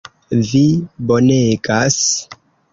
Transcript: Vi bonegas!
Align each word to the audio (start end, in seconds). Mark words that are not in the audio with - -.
Vi 0.51 0.61
bonegas! 1.13 2.03